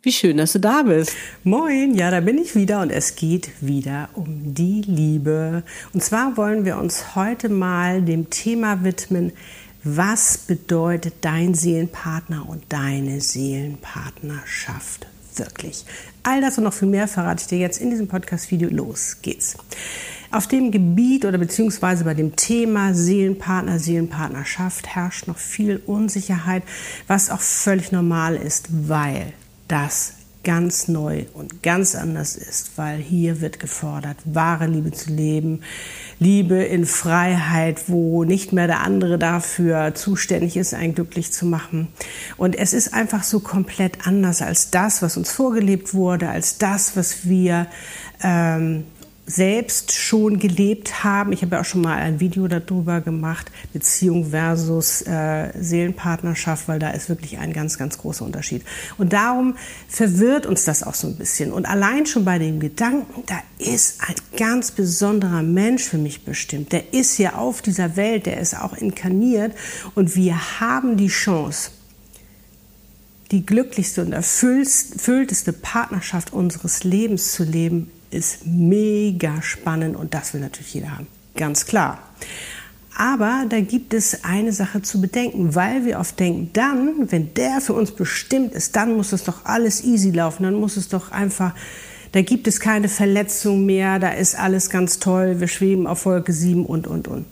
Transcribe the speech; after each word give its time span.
Wie 0.00 0.12
schön, 0.12 0.36
dass 0.36 0.52
du 0.52 0.60
da 0.60 0.82
bist. 0.84 1.10
Moin, 1.42 1.92
ja, 1.92 2.12
da 2.12 2.20
bin 2.20 2.38
ich 2.38 2.54
wieder 2.54 2.82
und 2.82 2.90
es 2.90 3.16
geht 3.16 3.50
wieder 3.60 4.08
um 4.14 4.54
die 4.54 4.82
Liebe. 4.82 5.64
Und 5.92 6.04
zwar 6.04 6.36
wollen 6.36 6.64
wir 6.64 6.76
uns 6.78 7.16
heute 7.16 7.48
mal 7.48 8.00
dem 8.00 8.30
Thema 8.30 8.84
widmen, 8.84 9.32
was 9.82 10.38
bedeutet 10.38 11.14
dein 11.22 11.54
Seelenpartner 11.54 12.48
und 12.48 12.62
deine 12.68 13.20
Seelenpartnerschaft 13.20 15.08
wirklich? 15.34 15.84
All 16.22 16.42
das 16.42 16.58
und 16.58 16.64
noch 16.64 16.74
viel 16.74 16.86
mehr 16.86 17.08
verrate 17.08 17.42
ich 17.42 17.48
dir 17.48 17.58
jetzt 17.58 17.80
in 17.80 17.90
diesem 17.90 18.06
Podcast-Video. 18.06 18.68
Los 18.70 19.16
geht's. 19.20 19.56
Auf 20.30 20.46
dem 20.46 20.70
Gebiet 20.70 21.24
oder 21.24 21.38
beziehungsweise 21.38 22.04
bei 22.04 22.14
dem 22.14 22.36
Thema 22.36 22.94
Seelenpartner, 22.94 23.80
Seelenpartnerschaft 23.80 24.86
herrscht 24.86 25.26
noch 25.26 25.38
viel 25.38 25.82
Unsicherheit, 25.86 26.62
was 27.08 27.30
auch 27.30 27.40
völlig 27.40 27.90
normal 27.90 28.36
ist, 28.36 28.68
weil 28.70 29.32
das 29.68 30.14
ganz 30.44 30.88
neu 30.88 31.24
und 31.34 31.62
ganz 31.62 31.94
anders 31.94 32.36
ist, 32.36 32.70
weil 32.76 32.98
hier 32.98 33.42
wird 33.42 33.60
gefordert, 33.60 34.16
wahre 34.24 34.66
Liebe 34.66 34.92
zu 34.92 35.10
leben, 35.10 35.60
Liebe 36.20 36.62
in 36.64 36.86
Freiheit, 36.86 37.88
wo 37.88 38.24
nicht 38.24 38.52
mehr 38.52 38.66
der 38.66 38.80
andere 38.80 39.18
dafür 39.18 39.94
zuständig 39.94 40.56
ist, 40.56 40.74
einen 40.74 40.94
glücklich 40.94 41.32
zu 41.32 41.44
machen. 41.44 41.88
Und 42.36 42.56
es 42.58 42.72
ist 42.72 42.94
einfach 42.94 43.24
so 43.24 43.40
komplett 43.40 44.06
anders 44.06 44.40
als 44.40 44.70
das, 44.70 45.02
was 45.02 45.16
uns 45.16 45.30
vorgelebt 45.30 45.92
wurde, 45.92 46.30
als 46.30 46.56
das, 46.56 46.96
was 46.96 47.28
wir 47.28 47.66
ähm, 48.22 48.84
selbst 49.28 49.92
schon 49.92 50.38
gelebt 50.38 51.04
haben. 51.04 51.32
Ich 51.32 51.42
habe 51.42 51.56
ja 51.56 51.60
auch 51.60 51.66
schon 51.66 51.82
mal 51.82 51.98
ein 51.98 52.18
Video 52.18 52.48
darüber 52.48 53.02
gemacht, 53.02 53.52
Beziehung 53.74 54.30
versus 54.30 55.02
äh, 55.02 55.50
Seelenpartnerschaft, 55.60 56.66
weil 56.66 56.78
da 56.78 56.90
ist 56.90 57.10
wirklich 57.10 57.38
ein 57.38 57.52
ganz, 57.52 57.76
ganz 57.76 57.98
großer 57.98 58.24
Unterschied. 58.24 58.62
Und 58.96 59.12
darum 59.12 59.56
verwirrt 59.86 60.46
uns 60.46 60.64
das 60.64 60.82
auch 60.82 60.94
so 60.94 61.08
ein 61.08 61.16
bisschen. 61.16 61.52
Und 61.52 61.66
allein 61.66 62.06
schon 62.06 62.24
bei 62.24 62.38
dem 62.38 62.58
Gedanken, 62.58 63.22
da 63.26 63.38
ist 63.58 64.00
ein 64.00 64.14
ganz 64.38 64.70
besonderer 64.70 65.42
Mensch 65.42 65.82
für 65.82 65.98
mich 65.98 66.24
bestimmt. 66.24 66.72
Der 66.72 66.94
ist 66.94 67.16
hier 67.16 67.38
auf 67.38 67.60
dieser 67.60 67.96
Welt, 67.96 68.24
der 68.24 68.40
ist 68.40 68.58
auch 68.58 68.72
inkarniert. 68.72 69.54
Und 69.94 70.16
wir 70.16 70.60
haben 70.60 70.96
die 70.96 71.08
Chance, 71.08 71.70
die 73.30 73.44
glücklichste 73.44 74.00
und 74.00 74.12
erfüllteste 74.12 75.52
Partnerschaft 75.52 76.32
unseres 76.32 76.82
Lebens 76.82 77.32
zu 77.32 77.44
leben, 77.44 77.90
ist 78.10 78.46
mega 78.46 79.42
spannend 79.42 79.96
und 79.96 80.14
das 80.14 80.34
will 80.34 80.40
natürlich 80.40 80.74
jeder 80.74 80.96
haben. 80.96 81.06
Ganz 81.36 81.66
klar. 81.66 81.98
Aber 82.96 83.44
da 83.48 83.60
gibt 83.60 83.94
es 83.94 84.24
eine 84.24 84.52
Sache 84.52 84.82
zu 84.82 85.00
bedenken, 85.00 85.54
weil 85.54 85.84
wir 85.84 86.00
oft 86.00 86.18
denken, 86.18 86.50
dann, 86.52 87.10
wenn 87.12 87.32
der 87.34 87.60
für 87.60 87.74
uns 87.74 87.92
bestimmt 87.92 88.52
ist, 88.52 88.74
dann 88.74 88.96
muss 88.96 89.12
es 89.12 89.22
doch 89.22 89.44
alles 89.44 89.84
easy 89.84 90.10
laufen, 90.10 90.42
dann 90.42 90.54
muss 90.54 90.76
es 90.76 90.88
doch 90.88 91.12
einfach, 91.12 91.54
da 92.10 92.22
gibt 92.22 92.48
es 92.48 92.58
keine 92.58 92.88
Verletzung 92.88 93.64
mehr, 93.64 94.00
da 94.00 94.08
ist 94.08 94.36
alles 94.36 94.68
ganz 94.68 94.98
toll, 94.98 95.38
wir 95.38 95.46
schweben 95.46 95.86
auf 95.86 96.06
Wolke 96.06 96.32
7 96.32 96.66
und, 96.66 96.88
und, 96.88 97.06
und. 97.06 97.24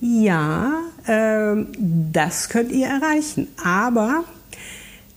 Ja, 0.00 0.80
äh, 1.06 1.62
das 2.10 2.48
könnt 2.48 2.72
ihr 2.72 2.86
erreichen, 2.86 3.48
aber 3.62 4.24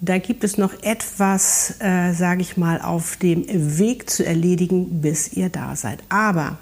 da 0.06 0.18
gibt 0.18 0.44
es 0.44 0.58
noch 0.58 0.74
etwas, 0.84 1.76
äh, 1.80 2.14
sage 2.14 2.42
ich 2.42 2.58
mal, 2.58 2.82
auf 2.82 3.18
dem 3.18 3.46
Weg 3.78 4.10
zu 4.10 4.26
erledigen, 4.26 5.02
bis 5.02 5.34
ihr 5.34 5.50
da 5.50 5.76
seid. 5.76 6.04
Aber 6.10 6.58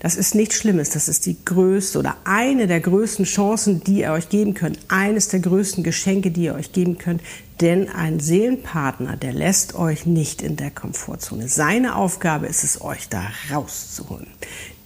das 0.00 0.16
ist 0.16 0.34
nichts 0.34 0.56
Schlimmes. 0.56 0.90
Das 0.90 1.08
ist 1.08 1.24
die 1.24 1.36
größte 1.44 1.98
oder 1.98 2.16
eine 2.24 2.66
der 2.66 2.80
größten 2.80 3.24
Chancen, 3.24 3.82
die 3.82 4.00
ihr 4.00 4.12
euch 4.12 4.28
geben 4.28 4.54
könnt. 4.54 4.78
Eines 4.88 5.28
der 5.28 5.40
größten 5.40 5.82
Geschenke, 5.82 6.30
die 6.30 6.44
ihr 6.44 6.54
euch 6.54 6.72
geben 6.72 6.98
könnt. 6.98 7.22
Denn 7.60 7.88
ein 7.88 8.20
Seelenpartner, 8.20 9.16
der 9.16 9.32
lässt 9.32 9.74
euch 9.74 10.06
nicht 10.06 10.42
in 10.42 10.56
der 10.56 10.70
Komfortzone. 10.70 11.48
Seine 11.48 11.96
Aufgabe 11.96 12.46
ist 12.46 12.64
es, 12.64 12.82
euch 12.82 13.08
da 13.08 13.22
rauszuholen. 13.50 14.26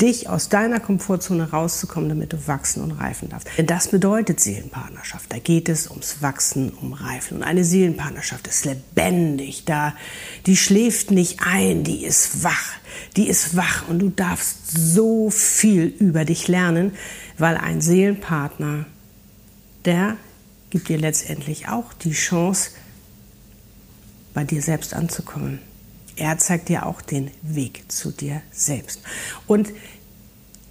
Dich 0.01 0.29
aus 0.29 0.49
deiner 0.49 0.79
Komfortzone 0.79 1.51
rauszukommen, 1.51 2.09
damit 2.09 2.33
du 2.33 2.47
wachsen 2.47 2.83
und 2.83 2.93
reifen 2.93 3.31
darfst. 3.31 3.49
Denn 3.59 3.67
das 3.67 3.89
bedeutet 3.89 4.39
Seelenpartnerschaft. 4.39 5.33
Da 5.33 5.39
geht 5.39 5.69
es 5.69 5.91
ums 5.91 6.23
Wachsen, 6.23 6.71
um 6.71 6.93
Reifen. 6.93 7.39
Und 7.39 7.43
eine 7.43 7.65
Seelenpartnerschaft 7.65 8.47
ist 8.47 8.65
lebendig. 8.65 9.65
Da, 9.65 9.95
die 10.47 10.57
schläft 10.57 11.11
nicht 11.11 11.41
ein, 11.45 11.83
die 11.83 12.05
ist 12.05 12.45
wach. 12.45 12.75
Die 13.17 13.29
ist 13.29 13.57
wach 13.57 13.89
und 13.89 13.99
du 13.99 14.11
darfst 14.11 14.71
so 14.71 15.31
viel 15.31 15.87
über 15.87 16.25
dich 16.25 16.47
lernen, 16.47 16.93
weil 17.37 17.57
ein 17.57 17.81
Seelenpartner, 17.81 18.87
der 19.85 20.17
gibt 20.71 20.89
dir 20.89 20.99
letztendlich 20.99 21.69
auch 21.69 21.93
die 21.93 22.13
Chance, 22.13 22.71
bei 24.35 24.45
dir 24.45 24.63
selbst 24.63 24.95
anzukommen. 24.95 25.59
Er 26.19 26.39
zeigt 26.39 26.69
dir 26.69 26.87
auch 26.87 27.01
den 27.01 27.31
Weg 27.43 27.85
zu 27.89 28.11
dir 28.11 28.43
selbst. 28.53 29.01
Und 29.47 29.69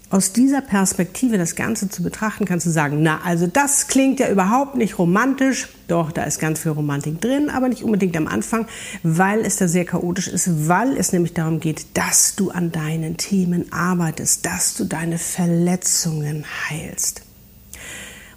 aus 0.10 0.32
dieser 0.32 0.62
Perspektive 0.62 1.38
das 1.38 1.56
Ganze 1.56 1.90
zu 1.90 2.02
betrachten, 2.02 2.46
kannst 2.46 2.66
du 2.66 2.70
sagen, 2.70 3.02
na, 3.02 3.20
also 3.26 3.46
das 3.46 3.88
klingt 3.88 4.22
ja 4.22 4.30
überhaupt 4.30 4.76
nicht 4.76 4.98
romantisch. 4.98 5.68
Doch, 5.90 6.14
da 6.14 6.24
ist 6.24 6.40
ganz 6.40 6.60
viel 6.60 6.72
Romantik 6.72 7.20
drin, 7.20 7.50
aber 7.50 7.68
nicht 7.68 7.84
unbedingt 7.84 8.16
am 8.16 8.28
Anfang, 8.28 8.68
weil 9.04 9.42
es 9.42 9.58
da 9.58 9.68
sehr 9.68 9.84
chaotisch 9.84 10.30
ist, 10.30 10.70
weil 10.70 10.96
es 10.96 11.12
nämlich 11.12 11.34
darum 11.34 11.60
geht, 11.60 11.98
dass 11.98 12.36
du 12.36 12.52
an 12.52 12.72
deinen 12.72 13.18
Themen 13.18 13.72
arbeitest, 13.74 14.46
dass 14.46 14.76
du 14.76 14.86
deine 14.86 15.18
Verletzungen 15.18 16.46
heilst. 16.70 17.24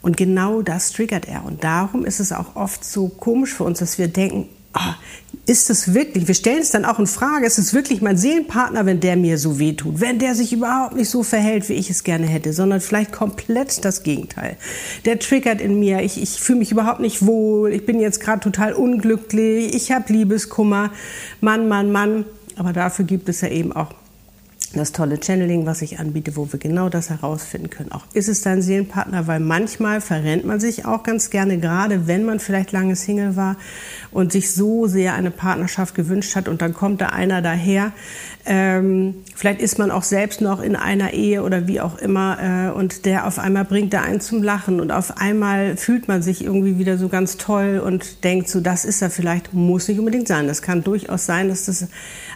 Und 0.03 0.17
genau 0.17 0.63
das 0.63 0.93
triggert 0.93 1.29
er. 1.29 1.45
Und 1.45 1.63
darum 1.63 2.05
ist 2.05 2.19
es 2.19 2.33
auch 2.33 2.57
oft 2.57 2.85
so 2.85 3.09
komisch 3.09 3.55
für 3.55 3.65
uns, 3.65 3.79
dass 3.79 3.99
wir 3.99 4.09
denken, 4.09 4.49
oh, 4.75 4.95
ist 5.47 5.69
es 5.69 5.95
wirklich, 5.95 6.29
wir 6.29 6.35
stellen 6.35 6.61
es 6.61 6.71
dann 6.71 6.85
auch 6.85 6.99
in 6.99 7.07
Frage, 7.07 7.47
ist 7.47 7.59
es 7.59 7.75
wirklich 7.75 8.03
mein 8.03 8.17
Seelenpartner, 8.17 8.87
wenn 8.87 9.01
der 9.01 9.17
mir 9.17 9.37
so 9.37 9.59
wehtut, 9.59 10.01
wenn 10.01 10.19
der 10.19 10.35
sich 10.35 10.53
überhaupt 10.53 10.95
nicht 10.95 11.11
so 11.11 11.23
verhält, 11.23 11.69
wie 11.69 11.75
ich 11.75 11.91
es 11.91 12.05
gerne 12.05 12.27
hätte, 12.27 12.53
sondern 12.53 12.81
vielleicht 12.81 13.11
komplett 13.11 13.85
das 13.85 14.03
Gegenteil. 14.03 14.57
Der 15.07 15.19
triggert 15.19 15.61
in 15.61 15.79
mir, 15.79 16.03
ich, 16.03 16.23
ich 16.23 16.41
fühle 16.41 16.61
mich 16.61 16.71
überhaupt 16.71 17.01
nicht 17.01 17.27
wohl, 17.27 17.73
ich 17.73 17.85
bin 17.85 18.01
jetzt 18.01 18.21
gerade 18.21 18.41
total 18.41 18.75
unglücklich, 18.75 19.75
ich 19.75 19.91
habe 19.91 20.13
Liebeskummer, 20.13 20.93
Mann, 21.41 21.69
Mann, 21.69 21.91
Mann. 21.91 22.25
Aber 22.57 22.73
dafür 22.73 23.07
gibt 23.07 23.29
es 23.29 23.41
ja 23.41 23.49
eben 23.49 23.73
auch 23.73 23.95
das 24.79 24.93
tolle 24.93 25.19
Channeling, 25.21 25.67
was 25.67 25.83
ich 25.83 25.99
anbiete, 25.99 26.37
wo 26.37 26.53
wir 26.53 26.59
genau 26.59 26.89
das 26.89 27.11
herausfinden 27.11 27.71
können. 27.71 27.91
Auch 27.91 28.05
ist 28.13 28.29
es 28.29 28.43
dein 28.43 28.63
Seelenpartner, 28.63 29.27
weil 29.27 29.41
manchmal 29.41 30.01
verrennt 30.01 30.45
man 30.45 30.61
sich 30.61 30.85
auch 30.85 31.03
ganz 31.03 31.31
gerne, 31.31 31.59
gerade 31.59 32.07
wenn 32.07 32.25
man 32.25 32.39
vielleicht 32.39 32.71
lange 32.71 32.95
Single 32.95 33.35
war 33.35 33.57
und 34.13 34.31
sich 34.31 34.53
so 34.53 34.87
sehr 34.87 35.15
eine 35.15 35.31
Partnerschaft 35.31 35.95
gewünscht 35.95 36.37
hat 36.37 36.49
und 36.49 36.63
dann 36.63 36.73
kommt 36.73 37.01
da 37.01 37.07
einer 37.07 37.43
daher. 37.43 37.93
Ähm, 38.47 39.17
vielleicht 39.35 39.61
ist 39.61 39.79
man 39.79 39.91
auch 39.91 40.03
selbst 40.03 40.41
noch 40.41 40.63
in 40.63 40.75
einer 40.75 41.13
Ehe 41.13 41.43
oder 41.43 41.67
wie 41.67 41.81
auch 41.81 41.99
immer 41.99 42.39
äh, 42.41 42.71
und 42.71 43.05
der 43.05 43.27
auf 43.27 43.39
einmal 43.39 43.65
bringt 43.65 43.93
da 43.93 44.03
einen 44.03 44.21
zum 44.21 44.43
Lachen 44.43 44.81
und 44.81 44.93
auf 44.93 45.19
einmal 45.19 45.77
fühlt 45.77 46.09
man 46.09 46.23
sich 46.23 46.45
irgendwie 46.45 46.79
wieder 46.79 46.97
so 46.97 47.09
ganz 47.09 47.37
toll 47.37 47.83
und 47.85 48.25
denkt 48.25 48.49
so, 48.49 48.61
das 48.61 48.85
ist 48.85 49.03
er 49.03 49.11
vielleicht, 49.11 49.53
muss 49.53 49.89
nicht 49.89 49.99
unbedingt 49.99 50.29
sein. 50.29 50.47
Das 50.47 50.63
kann 50.63 50.83
durchaus 50.83 51.27
sein, 51.27 51.49
dass 51.49 51.67
das 51.67 51.89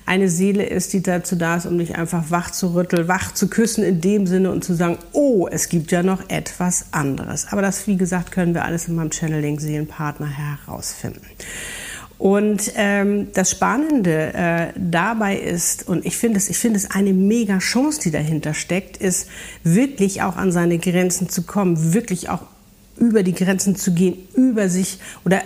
eine 0.06 0.28
Seele 0.28 0.64
ist, 0.64 0.92
die 0.92 1.02
dazu 1.02 1.36
da 1.36 1.56
ist, 1.56 1.66
um 1.66 1.78
dich 1.78 1.96
einfach 1.96 2.23
wach 2.30 2.50
zu 2.50 2.74
rütteln, 2.74 3.08
wach 3.08 3.32
zu 3.34 3.48
küssen 3.48 3.84
in 3.84 4.00
dem 4.00 4.26
Sinne 4.26 4.50
und 4.50 4.64
zu 4.64 4.74
sagen, 4.74 4.98
oh, 5.12 5.48
es 5.50 5.68
gibt 5.68 5.92
ja 5.92 6.02
noch 6.02 6.28
etwas 6.28 6.86
anderes. 6.92 7.46
Aber 7.50 7.62
das, 7.62 7.86
wie 7.86 7.96
gesagt, 7.96 8.32
können 8.32 8.54
wir 8.54 8.64
alles 8.64 8.88
in 8.88 8.94
meinem 8.94 9.12
Channeling 9.12 9.58
Seelenpartner 9.60 10.28
herausfinden. 10.28 11.22
Und 12.18 12.72
ähm, 12.76 13.28
das 13.34 13.50
Spannende 13.50 14.32
äh, 14.34 14.72
dabei 14.76 15.36
ist, 15.36 15.88
und 15.88 16.06
ich 16.06 16.16
finde 16.16 16.38
es, 16.38 16.48
ich 16.48 16.64
es 16.64 16.90
eine 16.90 17.12
mega 17.12 17.58
Chance, 17.58 18.00
die 18.02 18.10
dahinter 18.10 18.54
steckt, 18.54 18.96
ist 18.96 19.28
wirklich 19.62 20.22
auch 20.22 20.36
an 20.36 20.52
seine 20.52 20.78
Grenzen 20.78 21.28
zu 21.28 21.42
kommen, 21.42 21.92
wirklich 21.92 22.28
auch 22.28 22.42
über 22.96 23.24
die 23.24 23.34
Grenzen 23.34 23.76
zu 23.76 23.92
gehen, 23.92 24.16
über 24.34 24.68
sich 24.68 25.00
oder 25.24 25.42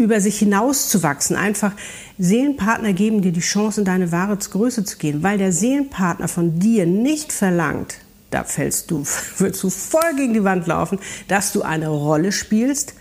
über 0.00 0.20
sich 0.20 0.38
hinauszuwachsen. 0.38 1.36
Einfach 1.36 1.72
Seelenpartner 2.18 2.92
geben 2.92 3.22
dir 3.22 3.32
die 3.32 3.40
Chance, 3.40 3.82
in 3.82 3.84
deine 3.84 4.10
wahre 4.10 4.36
Größe 4.36 4.84
zu 4.84 4.98
gehen, 4.98 5.22
weil 5.22 5.38
der 5.38 5.52
Seelenpartner 5.52 6.28
von 6.28 6.58
dir 6.58 6.86
nicht 6.86 7.32
verlangt, 7.32 7.98
da 8.30 8.44
fällst 8.44 8.90
du, 8.90 9.04
würdest 9.38 9.62
du 9.62 9.70
voll 9.70 10.16
gegen 10.16 10.34
die 10.34 10.44
Wand 10.44 10.66
laufen, 10.66 10.98
dass 11.28 11.52
du 11.52 11.62
eine 11.62 11.88
Rolle 11.88 12.32
spielst, 12.32 12.94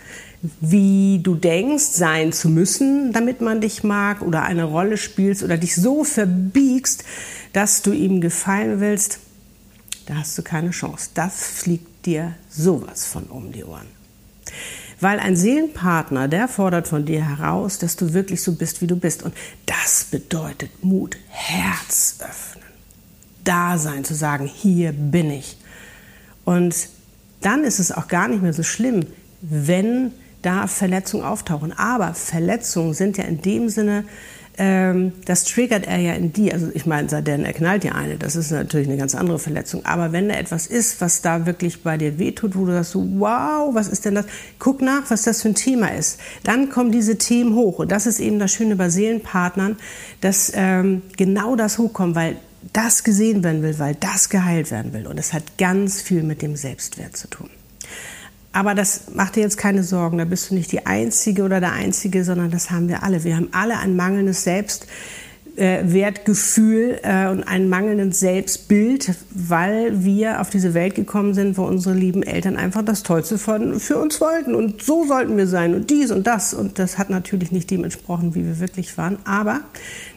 wie 0.61 1.19
du 1.21 1.35
denkst, 1.35 1.91
sein 1.91 2.31
zu 2.31 2.49
müssen, 2.49 3.11
damit 3.11 3.41
man 3.41 3.59
dich 3.59 3.83
mag, 3.83 4.21
oder 4.21 4.43
eine 4.43 4.63
Rolle 4.63 4.97
spielst 4.97 5.43
oder 5.43 5.57
dich 5.57 5.75
so 5.75 6.03
verbiegst, 6.03 7.03
dass 7.53 7.81
du 7.81 7.91
ihm 7.91 8.21
gefallen 8.21 8.79
willst. 8.79 9.19
da 10.05 10.15
hast 10.15 10.37
du 10.37 10.41
keine 10.41 10.71
Chance. 10.71 11.09
Das 11.13 11.43
fliegt 11.43 12.05
dir 12.05 12.35
sowas 12.49 13.05
von 13.05 13.25
um 13.25 13.51
die 13.51 13.63
Ohren. 13.63 13.87
Weil 15.01 15.19
ein 15.19 15.35
Seelenpartner, 15.35 16.27
der 16.27 16.47
fordert 16.47 16.87
von 16.87 17.05
dir 17.05 17.23
heraus, 17.23 17.79
dass 17.79 17.95
du 17.95 18.13
wirklich 18.13 18.43
so 18.43 18.53
bist, 18.53 18.81
wie 18.81 18.87
du 18.87 18.97
bist. 18.97 19.23
Und 19.23 19.33
das 19.65 20.05
bedeutet 20.05 20.83
Mut, 20.83 21.17
Herz 21.29 22.17
öffnen, 22.19 22.65
Dasein, 23.43 24.03
zu 24.03 24.13
sagen, 24.13 24.45
hier 24.45 24.91
bin 24.91 25.31
ich. 25.31 25.57
Und 26.43 26.75
dann 27.41 27.63
ist 27.63 27.79
es 27.79 27.91
auch 27.91 28.07
gar 28.07 28.27
nicht 28.27 28.41
mehr 28.41 28.53
so 28.53 28.63
schlimm, 28.63 29.05
wenn 29.41 30.11
da 30.41 30.67
Verletzungen 30.67 31.23
auftauchen. 31.23 31.77
Aber 31.77 32.13
Verletzungen 32.13 32.93
sind 32.93 33.17
ja 33.17 33.23
in 33.23 33.41
dem 33.41 33.69
Sinne 33.69 34.03
ähm, 34.59 35.13
das 35.23 35.45
triggert 35.45 35.87
er 35.87 35.97
ja 35.97 36.13
in 36.13 36.33
dir. 36.33 36.53
Also 36.53 36.67
ich 36.73 36.85
meine, 36.85 37.07
denn 37.23 37.45
er 37.45 37.53
knallt 37.53 37.83
dir 37.83 37.95
eine, 37.95 38.17
das 38.17 38.35
ist 38.35 38.51
natürlich 38.51 38.89
eine 38.89 38.97
ganz 38.97 39.15
andere 39.15 39.39
Verletzung. 39.39 39.85
Aber 39.85 40.11
wenn 40.11 40.27
da 40.27 40.35
etwas 40.35 40.67
ist, 40.67 40.99
was 40.99 41.21
da 41.21 41.45
wirklich 41.45 41.81
bei 41.81 41.97
dir 41.97 42.19
wehtut, 42.19 42.55
wo 42.55 42.65
du 42.65 42.73
sagst 42.73 42.91
so, 42.91 43.05
wow, 43.17 43.73
was 43.73 43.87
ist 43.87 44.03
denn 44.03 44.15
das? 44.15 44.25
Guck 44.59 44.81
nach, 44.81 45.09
was 45.09 45.23
das 45.23 45.41
für 45.41 45.49
ein 45.49 45.55
Thema 45.55 45.87
ist. 45.87 46.19
Dann 46.43 46.69
kommen 46.69 46.91
diese 46.91 47.17
Themen 47.17 47.55
hoch. 47.55 47.79
Und 47.79 47.91
das 47.91 48.05
ist 48.05 48.19
eben 48.19 48.37
das 48.37 48.51
Schöne 48.51 48.75
bei 48.75 48.89
Seelenpartnern, 48.89 49.77
dass 50.19 50.51
ähm, 50.53 51.03
genau 51.15 51.55
das 51.55 51.77
hochkommt, 51.77 52.15
weil 52.15 52.35
das 52.73 53.05
gesehen 53.05 53.43
werden 53.43 53.63
will, 53.63 53.79
weil 53.79 53.95
das 53.95 54.29
geheilt 54.29 54.71
werden 54.71 54.91
will. 54.91 55.07
Und 55.07 55.17
es 55.17 55.31
hat 55.31 55.57
ganz 55.57 56.01
viel 56.01 56.23
mit 56.23 56.41
dem 56.41 56.57
Selbstwert 56.57 57.15
zu 57.15 57.29
tun. 57.29 57.49
Aber 58.51 58.73
das 58.73 59.11
macht 59.13 59.35
dir 59.35 59.41
jetzt 59.41 59.57
keine 59.57 59.83
Sorgen, 59.83 60.17
da 60.17 60.25
bist 60.25 60.49
du 60.49 60.55
nicht 60.55 60.71
die 60.71 60.85
Einzige 60.85 61.43
oder 61.43 61.59
der 61.59 61.73
Einzige, 61.73 62.23
sondern 62.23 62.49
das 62.49 62.71
haben 62.71 62.87
wir 62.87 63.03
alle. 63.03 63.23
Wir 63.23 63.35
haben 63.35 63.49
alle 63.51 63.77
ein 63.77 63.95
mangelndes 63.95 64.43
Selbst, 64.43 64.87
Wertgefühl 65.59 66.99
äh, 67.03 67.27
und 67.27 67.43
ein 67.43 67.69
mangelndes 67.69 68.19
Selbstbild, 68.19 69.13
weil 69.31 70.03
wir 70.03 70.39
auf 70.39 70.49
diese 70.49 70.73
Welt 70.73 70.95
gekommen 70.95 71.33
sind, 71.33 71.57
wo 71.57 71.63
unsere 71.63 71.95
lieben 71.95 72.23
Eltern 72.23 72.55
einfach 72.55 72.83
das 72.83 73.03
Tollste 73.03 73.37
von, 73.37 73.79
für 73.79 73.97
uns 73.97 74.21
wollten. 74.21 74.55
Und 74.55 74.81
so 74.81 75.05
sollten 75.05 75.37
wir 75.37 75.47
sein 75.47 75.75
und 75.75 75.89
dies 75.89 76.11
und 76.11 76.27
das. 76.27 76.53
Und 76.53 76.79
das 76.79 76.97
hat 76.97 77.09
natürlich 77.09 77.51
nicht 77.51 77.69
dem 77.71 77.83
entsprochen, 77.83 78.35
wie 78.35 78.45
wir 78.45 78.59
wirklich 78.59 78.97
waren. 78.97 79.17
Aber 79.25 79.61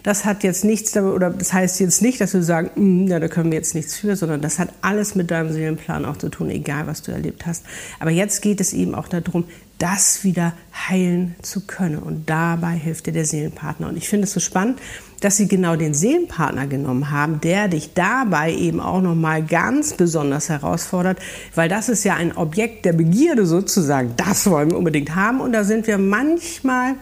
das 0.03 0.25
hat 0.25 0.45
jetzt 0.45 0.65
nichts, 0.65 0.97
oder 0.97 1.31
das 1.31 1.53
heißt 1.53 1.81
jetzt 1.81 2.03
nicht, 2.03 2.21
dass 2.21 2.35
wir 2.35 2.43
sagen, 2.43 2.71
mm, 2.75 3.09
ja, 3.09 3.19
da 3.19 3.29
können 3.29 3.51
wir 3.51 3.59
jetzt 3.59 3.75
nichts 3.75 3.97
für, 3.97 4.17
sondern 4.17 4.41
das 4.41 4.59
hat 4.59 4.69
alles 4.81 5.15
mit 5.15 5.31
deinem 5.31 5.53
Seelenplan 5.53 6.05
auch 6.05 6.17
zu 6.17 6.29
tun, 6.29 6.51
egal 6.51 6.87
was 6.87 7.03
du 7.03 7.13
erlebt 7.13 7.47
hast. 7.47 7.65
Aber 8.01 8.11
jetzt 8.11 8.43
geht 8.43 8.61
es 8.61 8.73
eben 8.73 8.95
auch 8.95 9.09
darum, 9.09 9.45
das 9.83 10.23
wieder 10.23 10.53
heilen 10.89 11.35
zu 11.43 11.67
können. 11.67 11.99
Und 11.99 12.31
dabei 12.31 12.73
hilft 12.73 13.07
dir 13.07 13.13
der 13.13 13.25
Seelenpartner. 13.25 13.89
Und 13.89 13.97
ich 13.97 14.09
finde 14.09 14.25
es 14.25 14.33
so 14.33 14.39
spannend, 14.39 14.79
dass 15.21 15.37
sie 15.37 15.49
genau 15.49 15.77
den 15.77 15.93
Seelenpartner 15.93 16.67
genommen 16.69 17.11
haben, 17.11 17.41
der 17.41 17.69
dich 17.69 17.95
dabei 17.95 18.53
eben 18.53 18.81
auch 18.81 19.01
noch 19.01 19.15
mal 19.15 19.43
ganz 19.43 19.95
besonders 19.95 20.49
herausfordert, 20.49 21.19
weil 21.55 21.69
das 21.69 21.89
ist 21.89 22.05
ja 22.05 22.15
ein 22.15 22.37
Objekt 22.37 22.85
der 22.85 22.93
Begierde 22.93 23.45
sozusagen. 23.45 24.15
Das 24.17 24.49
wollen 24.49 24.71
wir 24.71 24.79
unbedingt 24.79 25.15
haben 25.15 25.41
und 25.41 25.53
da 25.53 25.65
sind 25.65 25.87
wir 25.87 25.99
manchmal 25.99 26.95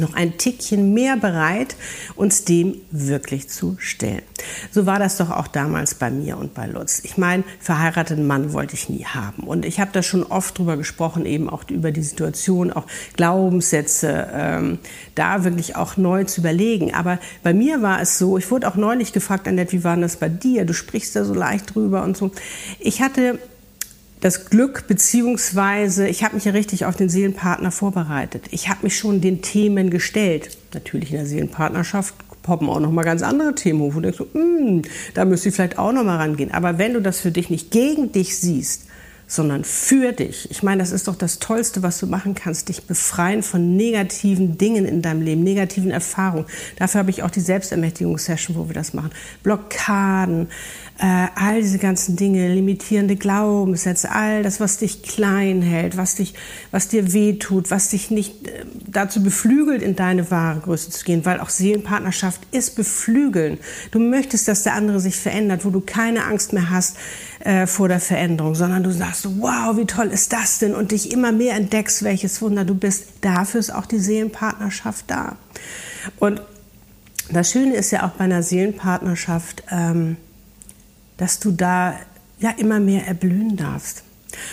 noch 0.00 0.14
ein 0.14 0.38
Tickchen 0.38 0.92
mehr 0.92 1.16
bereit, 1.16 1.76
uns 2.16 2.44
dem 2.44 2.76
wirklich 2.90 3.48
zu 3.48 3.76
stellen. 3.78 4.22
So 4.70 4.86
war 4.86 4.98
das 4.98 5.16
doch 5.16 5.30
auch 5.30 5.46
damals 5.46 5.94
bei 5.94 6.10
mir 6.10 6.36
und 6.36 6.54
bei 6.54 6.66
Lutz. 6.66 7.00
Ich 7.04 7.16
meine, 7.16 7.44
verheirateten 7.60 8.26
Mann 8.26 8.52
wollte 8.52 8.74
ich 8.74 8.88
nie 8.88 9.04
haben. 9.04 9.44
Und 9.44 9.64
ich 9.64 9.80
habe 9.80 9.90
da 9.92 10.02
schon 10.02 10.22
oft 10.24 10.58
drüber 10.58 10.76
gesprochen, 10.76 11.26
eben 11.26 11.48
auch 11.48 11.64
über 11.70 11.92
die 11.92 12.02
Situation, 12.02 12.72
auch 12.72 12.86
Glaubenssätze, 13.16 14.28
ähm, 14.32 14.78
da 15.14 15.44
wirklich 15.44 15.76
auch 15.76 15.96
neu 15.96 16.24
zu 16.24 16.40
überlegen. 16.40 16.94
Aber 16.94 17.18
bei 17.42 17.54
mir 17.54 17.82
war 17.82 18.00
es 18.00 18.18
so, 18.18 18.38
ich 18.38 18.50
wurde 18.50 18.68
auch 18.68 18.76
neulich 18.76 19.12
gefragt, 19.12 19.48
Annette, 19.48 19.72
wie 19.72 19.84
war 19.84 19.96
das 19.96 20.16
bei 20.16 20.28
dir? 20.28 20.64
Du 20.64 20.74
sprichst 20.74 21.16
da 21.16 21.24
so 21.24 21.34
leicht 21.34 21.74
drüber 21.74 22.02
und 22.02 22.16
so. 22.16 22.30
Ich 22.80 23.00
hatte 23.00 23.38
das 24.24 24.46
Glück, 24.46 24.86
beziehungsweise 24.88 26.08
ich 26.08 26.24
habe 26.24 26.34
mich 26.34 26.46
ja 26.46 26.52
richtig 26.52 26.86
auf 26.86 26.96
den 26.96 27.10
Seelenpartner 27.10 27.70
vorbereitet. 27.70 28.46
Ich 28.52 28.70
habe 28.70 28.80
mich 28.84 28.96
schon 28.96 29.20
den 29.20 29.42
Themen 29.42 29.90
gestellt. 29.90 30.56
Natürlich 30.72 31.10
in 31.10 31.18
der 31.18 31.26
Seelenpartnerschaft 31.26 32.14
poppen 32.42 32.70
auch 32.70 32.80
noch 32.80 32.90
mal 32.90 33.02
ganz 33.02 33.20
andere 33.20 33.54
Themen 33.54 33.80
hoch, 33.80 33.96
wo 33.96 34.00
du 34.00 34.10
denkst, 34.10 34.24
hm, 34.32 34.80
da 35.12 35.26
müsste 35.26 35.50
ich 35.50 35.54
vielleicht 35.54 35.78
auch 35.78 35.92
noch 35.92 36.04
mal 36.04 36.16
rangehen. 36.16 36.54
Aber 36.54 36.78
wenn 36.78 36.94
du 36.94 37.02
das 37.02 37.20
für 37.20 37.32
dich 37.32 37.50
nicht 37.50 37.70
gegen 37.70 38.12
dich 38.12 38.38
siehst, 38.38 38.86
sondern 39.34 39.64
für 39.64 40.12
dich. 40.12 40.50
Ich 40.50 40.62
meine, 40.62 40.82
das 40.82 40.92
ist 40.92 41.08
doch 41.08 41.16
das 41.16 41.38
Tollste, 41.38 41.82
was 41.82 41.98
du 41.98 42.06
machen 42.06 42.34
kannst, 42.34 42.68
dich 42.68 42.84
befreien 42.84 43.42
von 43.42 43.76
negativen 43.76 44.58
Dingen 44.58 44.84
in 44.84 45.02
deinem 45.02 45.22
Leben, 45.22 45.42
negativen 45.42 45.90
Erfahrungen. 45.90 46.46
Dafür 46.76 47.00
habe 47.00 47.10
ich 47.10 47.22
auch 47.22 47.30
die 47.30 47.40
Selbstermächtigungssession, 47.40 48.56
wo 48.56 48.68
wir 48.68 48.74
das 48.74 48.94
machen. 48.94 49.10
Blockaden, 49.42 50.48
äh, 50.98 51.26
all 51.34 51.60
diese 51.60 51.78
ganzen 51.78 52.14
Dinge, 52.14 52.54
limitierende 52.54 53.16
Glaubenssätze, 53.16 54.12
all 54.12 54.44
das, 54.44 54.60
was 54.60 54.78
dich 54.78 55.02
klein 55.02 55.60
hält, 55.60 55.96
was, 55.96 56.14
dich, 56.14 56.34
was 56.70 56.86
dir 56.88 57.12
wehtut, 57.12 57.70
was 57.72 57.88
dich 57.88 58.10
nicht 58.10 58.46
äh, 58.46 58.64
dazu 58.86 59.22
beflügelt, 59.22 59.82
in 59.82 59.96
deine 59.96 60.30
wahre 60.30 60.60
Größe 60.60 60.90
zu 60.90 61.04
gehen, 61.04 61.24
weil 61.24 61.40
auch 61.40 61.48
Seelenpartnerschaft 61.48 62.42
ist 62.52 62.76
beflügeln. 62.76 63.58
Du 63.90 63.98
möchtest, 63.98 64.46
dass 64.46 64.62
der 64.62 64.74
andere 64.74 65.00
sich 65.00 65.16
verändert, 65.16 65.64
wo 65.64 65.70
du 65.70 65.80
keine 65.80 66.24
Angst 66.26 66.52
mehr 66.52 66.70
hast 66.70 66.96
äh, 67.40 67.66
vor 67.66 67.88
der 67.88 68.00
Veränderung, 68.00 68.54
sondern 68.54 68.84
du 68.84 68.92
sagst, 68.92 69.23
wow, 69.24 69.76
wie 69.76 69.86
toll 69.86 70.06
ist 70.06 70.32
das 70.32 70.58
denn 70.58 70.74
und 70.74 70.92
dich 70.92 71.12
immer 71.12 71.32
mehr 71.32 71.54
entdeckst, 71.54 72.02
welches 72.02 72.40
Wunder 72.42 72.64
du 72.64 72.74
bist. 72.74 73.04
Dafür 73.20 73.60
ist 73.60 73.74
auch 73.74 73.86
die 73.86 73.98
Seelenpartnerschaft 73.98 75.04
da. 75.08 75.36
Und 76.18 76.42
das 77.30 77.50
Schöne 77.50 77.74
ist 77.74 77.90
ja 77.90 78.06
auch 78.06 78.10
bei 78.10 78.24
einer 78.24 78.42
Seelenpartnerschaft, 78.42 79.64
ähm, 79.70 80.16
dass 81.16 81.40
du 81.40 81.52
da 81.52 81.94
ja 82.38 82.50
immer 82.50 82.80
mehr 82.80 83.06
erblühen 83.06 83.56
darfst. 83.56 84.02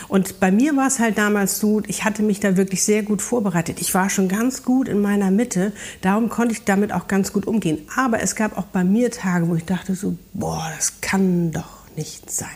Und 0.08 0.40
bei 0.40 0.52
mir 0.52 0.76
war 0.76 0.88
es 0.88 1.00
halt 1.00 1.18
damals 1.18 1.60
so, 1.60 1.82
ich 1.88 2.04
hatte 2.04 2.22
mich 2.24 2.40
da 2.40 2.56
wirklich 2.56 2.84
sehr 2.84 3.04
gut 3.04 3.22
vorbereitet. 3.22 3.82
Ich 3.82 3.94
war 3.94 4.10
schon 4.10 4.28
ganz 4.28 4.64
gut 4.64 4.88
in 4.88 5.02
meiner 5.02 5.32
Mitte, 5.32 5.74
darum 6.02 6.30
konnte 6.30 6.54
ich 6.54 6.64
damit 6.64 6.94
auch 6.94 7.08
ganz 7.08 7.34
gut 7.34 7.48
umgehen. 7.48 7.80
Aber 7.96 8.22
es 8.22 8.36
gab 8.36 8.58
auch 8.58 8.66
bei 8.66 8.84
mir 8.84 9.12
Tage, 9.12 9.48
wo 9.48 9.56
ich 9.56 9.66
dachte 9.66 9.96
so, 9.96 10.18
boah, 10.34 10.72
das 10.76 11.02
kann 11.02 11.52
doch 11.52 11.88
nicht 11.96 12.30
sein. 12.32 12.50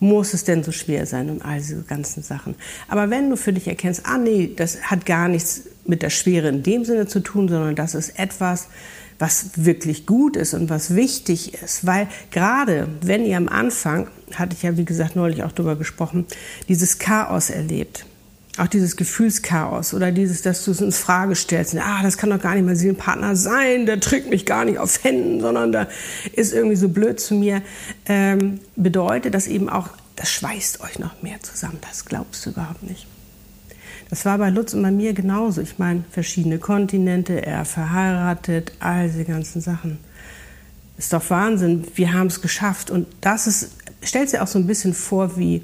Muss 0.00 0.32
es 0.32 0.44
denn 0.44 0.62
so 0.62 0.70
schwer 0.70 1.06
sein 1.06 1.28
und 1.28 1.44
all 1.44 1.58
diese 1.58 1.82
ganzen 1.82 2.22
Sachen? 2.22 2.54
Aber 2.88 3.10
wenn 3.10 3.30
du 3.30 3.36
für 3.36 3.52
dich 3.52 3.66
erkennst, 3.66 4.02
ah 4.04 4.18
nee, 4.18 4.52
das 4.54 4.82
hat 4.82 5.06
gar 5.06 5.28
nichts 5.28 5.62
mit 5.86 6.02
der 6.02 6.10
Schwere 6.10 6.48
in 6.48 6.62
dem 6.62 6.84
Sinne 6.84 7.06
zu 7.06 7.20
tun, 7.20 7.48
sondern 7.48 7.74
das 7.74 7.94
ist 7.94 8.18
etwas, 8.18 8.68
was 9.18 9.50
wirklich 9.56 10.06
gut 10.06 10.36
ist 10.36 10.54
und 10.54 10.70
was 10.70 10.94
wichtig 10.94 11.54
ist. 11.54 11.86
Weil 11.86 12.06
gerade 12.30 12.88
wenn 13.00 13.24
ihr 13.24 13.36
am 13.36 13.48
Anfang, 13.48 14.08
hatte 14.34 14.54
ich 14.54 14.62
ja 14.62 14.76
wie 14.76 14.84
gesagt 14.84 15.16
neulich 15.16 15.42
auch 15.42 15.52
darüber 15.52 15.76
gesprochen, 15.76 16.26
dieses 16.68 16.98
Chaos 16.98 17.50
erlebt, 17.50 18.06
auch 18.60 18.66
dieses 18.66 18.96
Gefühlschaos 18.96 19.94
oder 19.94 20.12
dieses, 20.12 20.42
dass 20.42 20.64
du 20.64 20.70
es 20.70 20.80
ins 20.80 20.98
Frage 20.98 21.34
stellst, 21.34 21.76
ah, 21.76 22.02
das 22.02 22.18
kann 22.18 22.30
doch 22.30 22.40
gar 22.40 22.54
nicht 22.54 22.64
mein 22.64 22.76
Seelenpartner 22.76 23.36
sein, 23.36 23.86
der 23.86 24.00
trägt 24.00 24.30
mich 24.30 24.46
gar 24.46 24.64
nicht 24.64 24.78
auf 24.78 25.02
Händen, 25.04 25.40
sondern 25.40 25.72
der 25.72 25.88
ist 26.32 26.52
irgendwie 26.52 26.76
so 26.76 26.88
blöd 26.88 27.20
zu 27.20 27.34
mir, 27.34 27.62
ähm, 28.06 28.60
bedeutet 28.76 29.34
das 29.34 29.46
eben 29.46 29.68
auch, 29.68 29.88
das 30.16 30.30
schweißt 30.30 30.80
euch 30.80 30.98
noch 30.98 31.22
mehr 31.22 31.40
zusammen. 31.42 31.78
Das 31.80 32.04
glaubst 32.04 32.44
du 32.44 32.50
überhaupt 32.50 32.82
nicht. 32.82 33.06
Das 34.10 34.24
war 34.24 34.38
bei 34.38 34.50
Lutz 34.50 34.74
und 34.74 34.82
bei 34.82 34.90
mir 34.90 35.12
genauso. 35.12 35.60
Ich 35.60 35.78
meine, 35.78 36.02
verschiedene 36.10 36.58
Kontinente, 36.58 37.44
er 37.44 37.64
verheiratet, 37.64 38.72
all 38.80 39.08
diese 39.08 39.24
ganzen 39.24 39.60
Sachen. 39.60 39.98
Ist 40.96 41.12
doch 41.12 41.28
Wahnsinn. 41.30 41.86
Wir 41.94 42.12
haben 42.12 42.26
es 42.28 42.40
geschafft. 42.40 42.90
Und 42.90 43.06
das 43.20 43.46
ist, 43.46 43.70
stellt 44.02 44.30
sich 44.30 44.40
auch 44.40 44.46
so 44.46 44.58
ein 44.58 44.66
bisschen 44.66 44.94
vor 44.94 45.36
wie 45.36 45.62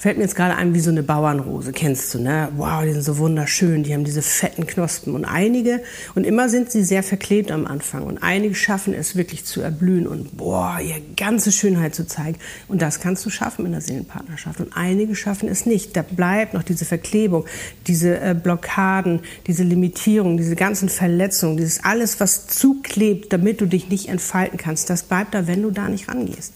Fällt 0.00 0.16
mir 0.16 0.22
jetzt 0.22 0.36
gerade 0.36 0.54
ein 0.54 0.74
wie 0.74 0.80
so 0.80 0.90
eine 0.90 1.02
Bauernrose, 1.02 1.72
kennst 1.72 2.14
du, 2.14 2.20
ne? 2.20 2.50
Wow, 2.56 2.84
die 2.84 2.92
sind 2.92 3.02
so 3.02 3.18
wunderschön, 3.18 3.82
die 3.82 3.92
haben 3.92 4.04
diese 4.04 4.22
fetten 4.22 4.64
Knospen. 4.64 5.12
Und 5.12 5.24
einige, 5.24 5.82
und 6.14 6.22
immer 6.22 6.48
sind 6.48 6.70
sie 6.70 6.84
sehr 6.84 7.02
verklebt 7.02 7.50
am 7.50 7.66
Anfang. 7.66 8.04
Und 8.04 8.18
einige 8.22 8.54
schaffen 8.54 8.94
es 8.94 9.16
wirklich 9.16 9.44
zu 9.44 9.60
erblühen 9.60 10.06
und 10.06 10.36
boah, 10.36 10.78
ihre 10.80 11.00
ganze 11.16 11.50
Schönheit 11.50 11.96
zu 11.96 12.06
zeigen. 12.06 12.38
Und 12.68 12.80
das 12.80 13.00
kannst 13.00 13.26
du 13.26 13.30
schaffen 13.30 13.66
in 13.66 13.72
der 13.72 13.80
Seelenpartnerschaft. 13.80 14.60
Und 14.60 14.76
einige 14.76 15.16
schaffen 15.16 15.48
es 15.48 15.66
nicht. 15.66 15.96
Da 15.96 16.02
bleibt 16.02 16.54
noch 16.54 16.62
diese 16.62 16.84
Verklebung, 16.84 17.46
diese 17.88 18.20
äh, 18.20 18.36
Blockaden, 18.40 19.22
diese 19.48 19.64
Limitierung, 19.64 20.36
diese 20.36 20.54
ganzen 20.54 20.88
Verletzungen, 20.88 21.56
dieses 21.56 21.82
alles, 21.82 22.20
was 22.20 22.46
zuklebt, 22.46 23.32
damit 23.32 23.60
du 23.60 23.66
dich 23.66 23.88
nicht 23.88 24.08
entfalten 24.08 24.58
kannst. 24.58 24.90
Das 24.90 25.02
bleibt 25.02 25.34
da, 25.34 25.48
wenn 25.48 25.60
du 25.60 25.72
da 25.72 25.88
nicht 25.88 26.08
rangehst. 26.08 26.52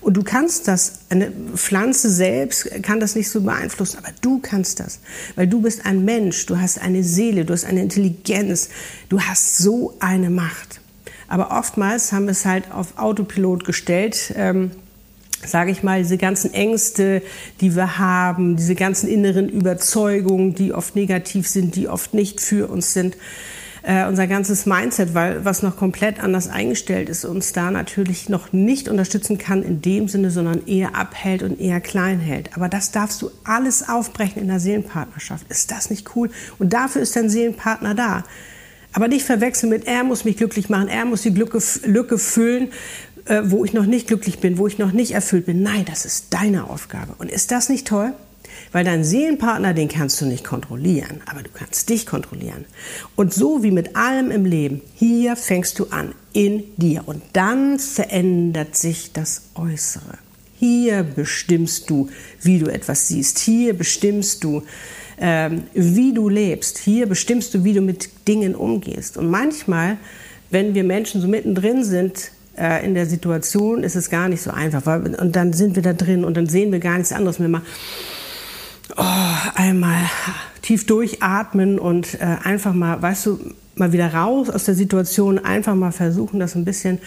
Und 0.00 0.16
du 0.16 0.22
kannst 0.22 0.68
das, 0.68 1.00
eine 1.10 1.30
Pflanze 1.54 2.10
selbst 2.10 2.70
kann 2.82 3.00
das 3.00 3.14
nicht 3.14 3.28
so 3.28 3.40
beeinflussen, 3.40 3.98
aber 3.98 4.12
du 4.20 4.38
kannst 4.38 4.80
das, 4.80 5.00
weil 5.34 5.46
du 5.46 5.62
bist 5.62 5.86
ein 5.86 6.04
Mensch, 6.04 6.46
du 6.46 6.58
hast 6.58 6.80
eine 6.80 7.02
Seele, 7.02 7.44
du 7.44 7.52
hast 7.52 7.64
eine 7.64 7.82
Intelligenz, 7.82 8.68
du 9.08 9.20
hast 9.20 9.58
so 9.58 9.94
eine 10.00 10.30
Macht. 10.30 10.80
Aber 11.28 11.50
oftmals 11.50 12.12
haben 12.12 12.26
wir 12.26 12.32
es 12.32 12.44
halt 12.44 12.70
auf 12.70 12.98
Autopilot 12.98 13.64
gestellt, 13.64 14.32
ähm, 14.36 14.70
sage 15.44 15.70
ich 15.70 15.82
mal, 15.82 16.02
diese 16.02 16.18
ganzen 16.18 16.52
Ängste, 16.54 17.22
die 17.60 17.74
wir 17.74 17.98
haben, 17.98 18.56
diese 18.56 18.74
ganzen 18.74 19.08
inneren 19.08 19.48
Überzeugungen, 19.48 20.54
die 20.54 20.72
oft 20.72 20.96
negativ 20.96 21.48
sind, 21.48 21.76
die 21.76 21.88
oft 21.88 22.14
nicht 22.14 22.40
für 22.40 22.68
uns 22.68 22.92
sind 22.92 23.16
äh, 23.86 24.04
unser 24.08 24.26
ganzes 24.26 24.66
Mindset, 24.66 25.14
weil 25.14 25.44
was 25.44 25.62
noch 25.62 25.76
komplett 25.76 26.20
anders 26.22 26.48
eingestellt 26.48 27.08
ist, 27.08 27.24
uns 27.24 27.52
da 27.52 27.70
natürlich 27.70 28.28
noch 28.28 28.52
nicht 28.52 28.88
unterstützen 28.88 29.38
kann 29.38 29.62
in 29.62 29.80
dem 29.80 30.08
Sinne, 30.08 30.32
sondern 30.32 30.66
eher 30.66 30.96
abhält 30.96 31.44
und 31.44 31.60
eher 31.60 31.80
klein 31.80 32.18
hält. 32.18 32.56
Aber 32.56 32.68
das 32.68 32.90
darfst 32.90 33.22
du 33.22 33.30
alles 33.44 33.88
aufbrechen 33.88 34.42
in 34.42 34.48
der 34.48 34.58
Seelenpartnerschaft. 34.58 35.46
Ist 35.48 35.70
das 35.70 35.88
nicht 35.88 36.16
cool? 36.16 36.30
Und 36.58 36.72
dafür 36.72 37.00
ist 37.00 37.14
dein 37.14 37.30
Seelenpartner 37.30 37.94
da. 37.94 38.24
Aber 38.92 39.06
nicht 39.06 39.24
verwechseln 39.24 39.70
mit, 39.70 39.86
er 39.86 40.02
muss 40.02 40.24
mich 40.24 40.36
glücklich 40.36 40.68
machen, 40.68 40.88
er 40.88 41.04
muss 41.04 41.22
die 41.22 41.30
Lücke, 41.30 41.62
Lücke 41.84 42.18
füllen, 42.18 42.70
äh, 43.26 43.42
wo 43.44 43.64
ich 43.64 43.72
noch 43.72 43.86
nicht 43.86 44.08
glücklich 44.08 44.40
bin, 44.40 44.58
wo 44.58 44.66
ich 44.66 44.78
noch 44.78 44.90
nicht 44.90 45.12
erfüllt 45.12 45.46
bin. 45.46 45.62
Nein, 45.62 45.84
das 45.84 46.04
ist 46.04 46.34
deine 46.34 46.68
Aufgabe. 46.70 47.14
Und 47.18 47.30
ist 47.30 47.52
das 47.52 47.68
nicht 47.68 47.86
toll? 47.86 48.14
Weil 48.72 48.84
deinen 48.84 49.04
Seelenpartner, 49.04 49.74
den 49.74 49.88
kannst 49.88 50.20
du 50.20 50.26
nicht 50.26 50.44
kontrollieren, 50.44 51.22
aber 51.26 51.42
du 51.42 51.50
kannst 51.52 51.88
dich 51.88 52.06
kontrollieren. 52.06 52.64
Und 53.14 53.32
so 53.32 53.62
wie 53.62 53.70
mit 53.70 53.96
allem 53.96 54.30
im 54.30 54.44
Leben, 54.44 54.80
hier 54.94 55.36
fängst 55.36 55.78
du 55.78 55.86
an, 55.86 56.14
in 56.32 56.64
dir. 56.76 57.02
Und 57.06 57.22
dann 57.32 57.78
verändert 57.78 58.76
sich 58.76 59.12
das 59.12 59.42
Äußere. 59.54 60.18
Hier 60.58 61.02
bestimmst 61.02 61.90
du, 61.90 62.08
wie 62.40 62.58
du 62.58 62.66
etwas 62.66 63.08
siehst. 63.08 63.38
Hier 63.38 63.74
bestimmst 63.74 64.42
du, 64.42 64.62
ähm, 65.18 65.64
wie 65.74 66.12
du 66.12 66.28
lebst. 66.28 66.78
Hier 66.78 67.06
bestimmst 67.06 67.54
du, 67.54 67.64
wie 67.64 67.74
du 67.74 67.82
mit 67.82 68.08
Dingen 68.26 68.54
umgehst. 68.54 69.16
Und 69.16 69.30
manchmal, 69.30 69.98
wenn 70.50 70.74
wir 70.74 70.84
Menschen 70.84 71.20
so 71.20 71.28
mittendrin 71.28 71.84
sind, 71.84 72.30
äh, 72.56 72.84
in 72.86 72.94
der 72.94 73.06
Situation 73.06 73.82
ist 73.82 73.96
es 73.96 74.08
gar 74.08 74.28
nicht 74.28 74.42
so 74.42 74.50
einfach. 74.50 75.04
Und 75.04 75.36
dann 75.36 75.52
sind 75.52 75.76
wir 75.76 75.82
da 75.82 75.92
drin 75.92 76.24
und 76.24 76.36
dann 76.36 76.46
sehen 76.46 76.72
wir 76.72 76.78
gar 76.78 76.96
nichts 76.96 77.12
anderes 77.12 77.38
mehr. 77.38 77.60
Oh, 78.96 79.02
einmal 79.54 80.08
tief 80.62 80.86
durchatmen 80.86 81.78
und 81.78 82.14
äh, 82.20 82.36
einfach 82.42 82.72
mal, 82.72 83.00
weißt 83.00 83.26
du, 83.26 83.38
mal 83.74 83.92
wieder 83.92 84.14
raus 84.14 84.48
aus 84.48 84.64
der 84.64 84.74
Situation, 84.74 85.38
einfach 85.38 85.74
mal 85.74 85.92
versuchen, 85.92 86.40
das 86.40 86.54
ein 86.54 86.64
bisschen 86.64 86.98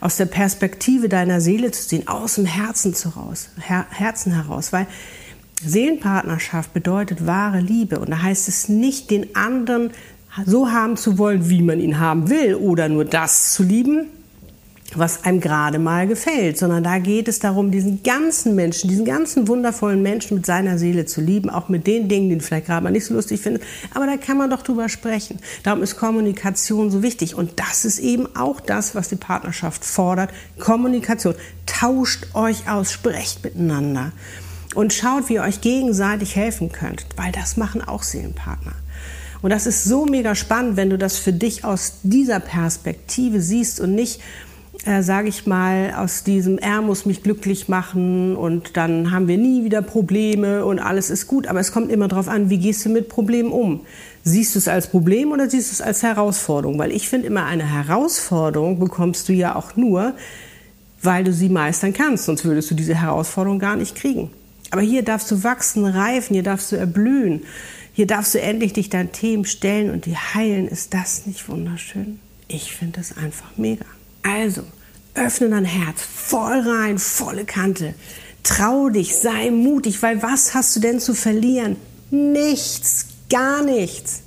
aus 0.00 0.16
der 0.16 0.26
Perspektive 0.26 1.08
deiner 1.08 1.40
Seele 1.40 1.70
zu 1.70 1.82
sehen, 1.88 2.08
aus 2.08 2.34
dem 2.34 2.46
Herzen, 2.46 2.94
zu 2.94 3.10
raus, 3.10 3.50
Her 3.60 3.86
Herzen 3.90 4.32
heraus, 4.32 4.72
weil 4.72 4.88
Seelenpartnerschaft 5.64 6.74
bedeutet 6.74 7.26
wahre 7.26 7.60
Liebe 7.60 8.00
und 8.00 8.10
da 8.10 8.22
heißt 8.22 8.48
es 8.48 8.68
nicht, 8.68 9.10
den 9.10 9.36
anderen 9.36 9.90
so 10.44 10.70
haben 10.70 10.96
zu 10.96 11.16
wollen, 11.16 11.48
wie 11.48 11.62
man 11.62 11.80
ihn 11.80 11.98
haben 11.98 12.28
will 12.28 12.56
oder 12.56 12.88
nur 12.88 13.04
das 13.04 13.52
zu 13.52 13.62
lieben, 13.62 14.06
was 14.98 15.24
einem 15.24 15.40
gerade 15.40 15.78
mal 15.78 16.06
gefällt, 16.06 16.58
sondern 16.58 16.84
da 16.84 16.98
geht 16.98 17.28
es 17.28 17.38
darum, 17.38 17.70
diesen 17.70 18.02
ganzen 18.02 18.54
Menschen, 18.54 18.88
diesen 18.88 19.04
ganzen 19.04 19.48
wundervollen 19.48 20.02
Menschen 20.02 20.36
mit 20.36 20.46
seiner 20.46 20.78
Seele 20.78 21.06
zu 21.06 21.20
lieben, 21.20 21.50
auch 21.50 21.68
mit 21.68 21.86
den 21.86 22.08
Dingen, 22.08 22.30
die 22.30 22.40
vielleicht 22.40 22.66
gerade 22.66 22.82
mal 22.82 22.90
nicht 22.90 23.06
so 23.06 23.14
lustig 23.14 23.40
findet. 23.40 23.62
Aber 23.94 24.06
da 24.06 24.16
kann 24.16 24.38
man 24.38 24.50
doch 24.50 24.62
drüber 24.62 24.88
sprechen. 24.88 25.38
Darum 25.62 25.82
ist 25.82 25.96
Kommunikation 25.96 26.90
so 26.90 27.02
wichtig. 27.02 27.34
Und 27.34 27.58
das 27.58 27.84
ist 27.84 27.98
eben 27.98 28.28
auch 28.36 28.60
das, 28.60 28.94
was 28.94 29.08
die 29.08 29.16
Partnerschaft 29.16 29.84
fordert. 29.84 30.30
Kommunikation. 30.58 31.34
Tauscht 31.66 32.28
euch 32.34 32.68
aus, 32.68 32.92
sprecht 32.92 33.44
miteinander 33.44 34.12
und 34.74 34.92
schaut, 34.92 35.28
wie 35.28 35.34
ihr 35.34 35.42
euch 35.42 35.60
gegenseitig 35.60 36.36
helfen 36.36 36.70
könnt, 36.70 37.06
weil 37.16 37.32
das 37.32 37.56
machen 37.56 37.82
auch 37.82 38.02
Seelenpartner. 38.02 38.74
Und 39.42 39.50
das 39.50 39.66
ist 39.66 39.84
so 39.84 40.06
mega 40.06 40.34
spannend, 40.34 40.76
wenn 40.76 40.90
du 40.90 40.98
das 40.98 41.18
für 41.18 41.32
dich 41.32 41.64
aus 41.64 41.98
dieser 42.02 42.40
Perspektive 42.40 43.40
siehst 43.40 43.80
und 43.80 43.94
nicht 43.94 44.20
äh, 44.86 45.02
sage 45.02 45.28
ich 45.28 45.46
mal, 45.46 45.94
aus 45.96 46.22
diesem 46.22 46.58
er 46.58 46.80
muss 46.80 47.06
mich 47.06 47.22
glücklich 47.22 47.68
machen 47.68 48.36
und 48.36 48.76
dann 48.76 49.10
haben 49.10 49.26
wir 49.26 49.36
nie 49.36 49.64
wieder 49.64 49.82
Probleme 49.82 50.64
und 50.64 50.78
alles 50.78 51.10
ist 51.10 51.26
gut. 51.26 51.48
Aber 51.48 51.58
es 51.58 51.72
kommt 51.72 51.90
immer 51.90 52.06
darauf 52.06 52.28
an, 52.28 52.50
wie 52.50 52.58
gehst 52.58 52.84
du 52.84 52.88
mit 52.88 53.08
Problemen 53.08 53.50
um? 53.50 53.80
Siehst 54.22 54.54
du 54.54 54.60
es 54.60 54.68
als 54.68 54.86
Problem 54.86 55.32
oder 55.32 55.50
siehst 55.50 55.70
du 55.70 55.74
es 55.74 55.80
als 55.80 56.04
Herausforderung? 56.04 56.78
Weil 56.78 56.92
ich 56.92 57.08
finde 57.08 57.26
immer, 57.26 57.44
eine 57.44 57.64
Herausforderung 57.64 58.78
bekommst 58.78 59.28
du 59.28 59.32
ja 59.32 59.56
auch 59.56 59.74
nur, 59.74 60.14
weil 61.02 61.24
du 61.24 61.32
sie 61.32 61.48
meistern 61.48 61.92
kannst. 61.92 62.26
Sonst 62.26 62.44
würdest 62.44 62.70
du 62.70 62.76
diese 62.76 62.94
Herausforderung 62.94 63.58
gar 63.58 63.74
nicht 63.74 63.96
kriegen. 63.96 64.30
Aber 64.70 64.82
hier 64.82 65.02
darfst 65.02 65.30
du 65.32 65.42
wachsen, 65.42 65.84
reifen, 65.84 66.34
hier 66.34 66.42
darfst 66.44 66.70
du 66.70 66.76
erblühen. 66.76 67.42
Hier 67.92 68.06
darfst 68.06 68.34
du 68.34 68.40
endlich 68.40 68.72
dich 68.72 68.88
deinen 68.88 69.10
Themen 69.10 69.44
stellen 69.46 69.90
und 69.90 70.06
die 70.06 70.16
heilen. 70.16 70.68
Ist 70.68 70.94
das 70.94 71.26
nicht 71.26 71.48
wunderschön? 71.48 72.20
Ich 72.46 72.72
finde 72.72 72.98
das 72.98 73.16
einfach 73.16 73.56
mega. 73.56 73.84
Also, 74.22 74.62
öffne 75.16 75.48
dein 75.50 75.64
Herz 75.64 76.02
voll 76.02 76.60
rein, 76.60 76.98
volle 76.98 77.44
Kante. 77.44 77.94
Trau 78.42 78.88
dich, 78.88 79.16
sei 79.16 79.50
mutig, 79.50 80.02
weil 80.02 80.22
was 80.22 80.54
hast 80.54 80.76
du 80.76 80.80
denn 80.80 81.00
zu 81.00 81.14
verlieren? 81.14 81.76
Nichts, 82.10 83.06
gar 83.28 83.64
nichts. 83.64 84.22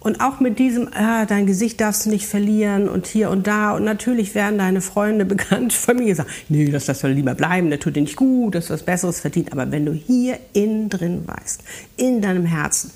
Und 0.00 0.20
auch 0.20 0.38
mit 0.38 0.60
diesem, 0.60 0.88
ah, 0.94 1.26
dein 1.26 1.46
Gesicht 1.46 1.80
darfst 1.80 2.06
du 2.06 2.10
nicht 2.10 2.26
verlieren 2.26 2.88
und 2.88 3.06
hier 3.06 3.30
und 3.30 3.46
da. 3.48 3.72
Und 3.72 3.84
natürlich 3.84 4.34
werden 4.34 4.58
deine 4.58 4.80
Freunde, 4.80 5.24
Bekannte, 5.26 5.74
Familie 5.74 6.14
sagen, 6.14 6.30
nee, 6.48 6.70
das, 6.70 6.86
das 6.86 7.00
soll 7.00 7.10
lieber 7.10 7.34
bleiben, 7.34 7.68
der 7.68 7.80
tut 7.80 7.96
dir 7.96 8.02
nicht 8.02 8.16
gut, 8.16 8.54
das 8.54 8.64
ist 8.64 8.70
was 8.70 8.82
Besseres 8.84 9.20
verdient. 9.20 9.52
Aber 9.52 9.70
wenn 9.72 9.84
du 9.86 9.92
hier 9.92 10.38
innen 10.52 10.88
drin 10.88 11.24
weißt, 11.26 11.62
in 11.96 12.22
deinem 12.22 12.46
Herzen, 12.46 12.92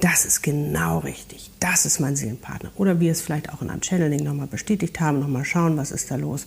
das 0.00 0.24
ist 0.24 0.42
genau 0.42 0.98
richtig. 0.98 1.50
Das 1.60 1.86
ist 1.86 2.00
mein 2.00 2.16
Seelenpartner. 2.16 2.70
Oder 2.76 3.00
wir 3.00 3.12
es 3.12 3.20
vielleicht 3.20 3.52
auch 3.52 3.62
in 3.62 3.70
einem 3.70 3.82
Channeling 3.82 4.22
nochmal 4.22 4.46
bestätigt 4.46 5.00
haben, 5.00 5.20
nochmal 5.20 5.44
schauen, 5.44 5.76
was 5.76 5.92
ist 5.92 6.10
da 6.10 6.16
los. 6.16 6.46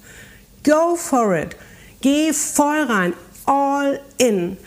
Go 0.64 0.96
for 0.96 1.36
it. 1.36 1.56
Geh 2.02 2.34
voll 2.34 2.84
rein. 2.84 3.14
All 3.46 4.00
in. 4.18 4.58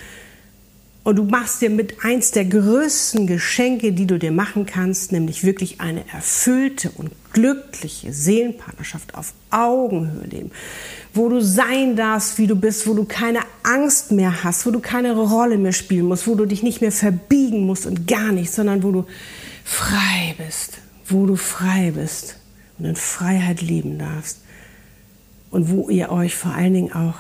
Und 1.03 1.17
du 1.17 1.25
machst 1.25 1.63
dir 1.63 1.71
mit 1.71 2.05
eins 2.05 2.31
der 2.31 2.45
größten 2.45 3.27
Geschenke, 3.27 3.93
die 3.93 4.07
du 4.07 4.19
dir 4.19 4.33
machen 4.33 4.67
kannst, 4.67 5.13
nämlich 5.13 5.45
wirklich 5.45 5.81
eine 5.81 6.05
erfüllte 6.13 6.91
und 6.91 7.11
glückliche 7.33 8.13
Seelenpartnerschaft 8.13 9.15
auf 9.15 9.33
Augenhöhe 9.51 10.27
leben, 10.27 10.51
wo 11.15 11.31
du 11.31 11.41
sein 11.41 11.97
darfst, 11.97 12.39
wie 12.39 12.47
du 12.47 12.55
bist, 12.55 12.87
wo 12.87 12.93
du 12.93 13.05
keine 13.05 13.41
Angst 13.63 14.13
mehr 14.13 14.45
hast, 14.45 14.67
wo 14.67 14.71
du 14.71 14.81
keine 14.81 15.17
Rolle 15.17 15.57
mehr 15.57 15.73
spielen 15.73 16.07
musst, 16.07 16.27
wo 16.27 16.35
du 16.35 16.45
dich 16.45 16.63
nicht 16.63 16.83
mehr 16.83 16.93
verbiegen 16.93 17.65
musst 17.65 17.87
und 17.87 18.07
gar 18.07 18.33
nicht, 18.33 18.53
sondern 18.53 18.83
wo 18.83 18.93
du 18.93 19.07
frei 19.65 20.35
bist, 20.37 20.79
wo 21.09 21.25
du 21.25 21.37
frei 21.37 21.93
bist 21.93 22.37
und 22.79 22.85
in 22.85 22.97
Freiheit 22.97 23.63
leben 23.63 23.99
darfst. 23.99 24.41
Und 25.51 25.71
wo 25.71 25.89
ihr 25.89 26.13
euch 26.13 26.37
vor 26.37 26.53
allen 26.53 26.75
Dingen 26.75 26.93
auch 26.93 27.17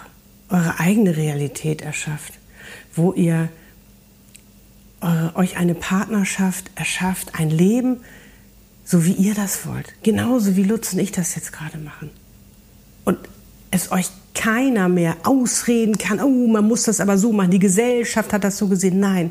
eure 0.50 0.78
eigene 0.78 1.16
Realität 1.16 1.82
erschafft, 1.82 2.34
wo 2.94 3.12
ihr 3.12 3.48
euch 5.34 5.56
eine 5.56 5.74
Partnerschaft 5.74 6.70
erschafft, 6.74 7.38
ein 7.38 7.50
Leben, 7.50 7.98
so 8.84 9.04
wie 9.04 9.12
ihr 9.12 9.34
das 9.34 9.66
wollt. 9.66 9.94
Genauso 10.02 10.56
wie 10.56 10.62
Lutz 10.62 10.92
und 10.92 10.98
ich 10.98 11.12
das 11.12 11.34
jetzt 11.34 11.52
gerade 11.52 11.78
machen. 11.78 12.10
Und 13.04 13.18
es 13.70 13.92
euch 13.92 14.10
keiner 14.34 14.88
mehr 14.88 15.16
ausreden 15.24 15.96
kann, 15.98 16.20
oh, 16.20 16.46
man 16.46 16.66
muss 16.66 16.84
das 16.84 17.00
aber 17.00 17.18
so 17.18 17.32
machen, 17.32 17.50
die 17.50 17.58
Gesellschaft 17.58 18.32
hat 18.32 18.44
das 18.44 18.58
so 18.58 18.68
gesehen. 18.68 19.00
Nein, 19.00 19.30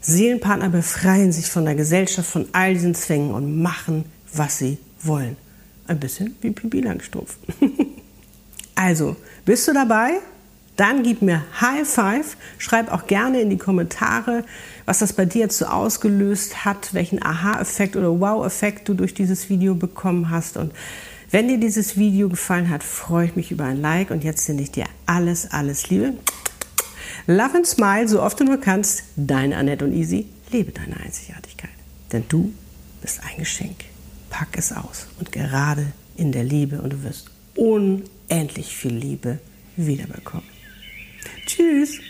Seelenpartner 0.00 0.68
befreien 0.68 1.32
sich 1.32 1.46
von 1.46 1.64
der 1.64 1.74
Gesellschaft, 1.74 2.28
von 2.28 2.46
all 2.52 2.74
diesen 2.74 2.94
Zwängen 2.94 3.32
und 3.32 3.60
machen, 3.60 4.04
was 4.32 4.58
sie 4.58 4.78
wollen. 5.02 5.36
Ein 5.86 6.00
bisschen 6.00 6.36
wie 6.40 6.50
Pipi 6.50 6.80
Langstrumpf. 6.80 7.36
also, 8.74 9.16
bist 9.44 9.66
du 9.68 9.72
dabei? 9.72 10.20
Dann 10.78 11.02
gib 11.02 11.22
mir 11.22 11.42
High 11.60 11.86
Five. 11.86 12.36
Schreib 12.56 12.92
auch 12.92 13.08
gerne 13.08 13.40
in 13.40 13.50
die 13.50 13.58
Kommentare, 13.58 14.44
was 14.86 15.00
das 15.00 15.12
bei 15.12 15.24
dir 15.24 15.40
jetzt 15.40 15.58
so 15.58 15.66
ausgelöst 15.66 16.64
hat, 16.64 16.94
welchen 16.94 17.20
Aha-Effekt 17.20 17.96
oder 17.96 18.20
Wow-Effekt 18.20 18.88
du 18.88 18.94
durch 18.94 19.12
dieses 19.12 19.48
Video 19.48 19.74
bekommen 19.74 20.30
hast. 20.30 20.56
Und 20.56 20.72
wenn 21.32 21.48
dir 21.48 21.58
dieses 21.58 21.96
Video 21.96 22.28
gefallen 22.28 22.70
hat, 22.70 22.84
freue 22.84 23.26
ich 23.26 23.34
mich 23.34 23.50
über 23.50 23.64
ein 23.64 23.82
Like. 23.82 24.12
Und 24.12 24.22
jetzt 24.22 24.46
sende 24.46 24.62
ich 24.62 24.70
dir 24.70 24.84
alles, 25.04 25.50
alles 25.50 25.90
Liebe. 25.90 26.14
Love 27.26 27.56
and 27.56 27.66
Smile, 27.66 28.06
so 28.06 28.22
oft 28.22 28.38
du 28.38 28.44
nur 28.44 28.60
kannst. 28.60 29.02
Deine 29.16 29.56
Annette 29.56 29.84
und 29.84 29.92
Easy. 29.92 30.26
Lebe 30.52 30.70
deine 30.70 30.96
Einzigartigkeit. 31.00 31.70
Denn 32.12 32.22
du 32.28 32.52
bist 33.02 33.20
ein 33.28 33.36
Geschenk. 33.36 33.84
Pack 34.30 34.56
es 34.56 34.72
aus. 34.72 35.08
Und 35.18 35.32
gerade 35.32 35.86
in 36.16 36.30
der 36.30 36.44
Liebe 36.44 36.80
und 36.80 36.92
du 36.92 37.02
wirst 37.02 37.32
unendlich 37.56 38.76
viel 38.76 38.94
Liebe 38.94 39.40
wiederbekommen. 39.76 40.57
Tschüss. 41.58 42.00